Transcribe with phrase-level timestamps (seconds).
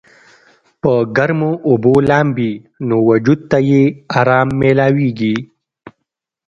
[0.81, 2.51] پۀ ګرمو اوبو لامبي
[2.87, 3.83] نو وجود ته ئې
[4.19, 5.35] ارام مېلاويږي